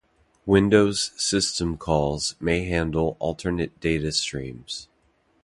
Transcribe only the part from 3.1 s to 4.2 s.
alternate data